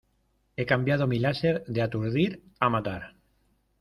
He 0.57 0.65
cambiado 0.65 1.05
mi 1.05 1.19
láser 1.19 1.63
de 1.67 1.83
aturdir 1.83 2.41
a 2.59 2.69
matar. 2.71 3.13